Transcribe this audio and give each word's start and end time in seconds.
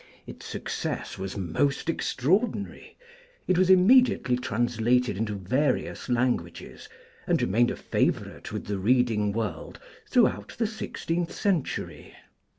Its 0.25 0.47
success 0.47 1.19
was 1.19 1.37
most 1.37 1.87
extraordinary; 1.87 2.97
it 3.45 3.55
was 3.55 3.69
immediately 3.69 4.35
translated 4.35 5.15
into 5.15 5.35
various 5.35 6.09
languages, 6.09 6.89
and 7.27 7.39
remained 7.39 7.69
a 7.69 7.75
favorite 7.75 8.51
with 8.51 8.65
the 8.65 8.79
reading 8.79 9.31
world 9.31 9.79
throughout 10.09 10.55
the 10.57 10.65
sixteenth 10.65 11.31
century. 11.31 12.15